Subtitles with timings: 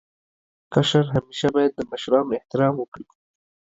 [0.73, 3.05] کشر همېشه باید د مشرانو احترام وکړي.